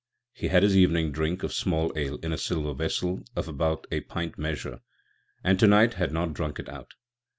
He 0.33 0.47
had 0.47 0.63
his 0.63 0.75
Evening 0.75 1.11
Drink 1.11 1.43
of 1.43 1.53
small 1.53 1.93
Ale 1.95 2.15
in 2.23 2.33
a 2.33 2.37
silver 2.39 2.73
vessel 2.73 3.23
of 3.35 3.47
about 3.47 3.85
a 3.91 3.99
pint 4.01 4.35
measure, 4.35 4.79
and 5.43 5.59
to 5.59 5.67
night 5.67 5.93
had 5.93 6.11
not 6.11 6.33
drunk 6.33 6.57
it 6.57 6.67
out. 6.69 6.93